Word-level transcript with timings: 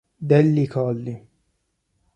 Delli 0.17 0.65
Colli 0.65 1.13